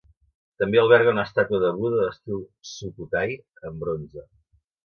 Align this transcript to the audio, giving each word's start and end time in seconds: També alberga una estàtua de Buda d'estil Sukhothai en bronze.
També 0.63 0.79
alberga 0.83 1.13
una 1.15 1.25
estàtua 1.29 1.59
de 1.65 1.69
Buda 1.81 1.99
d'estil 2.05 2.41
Sukhothai 2.71 3.39
en 3.71 3.81
bronze. 3.85 4.29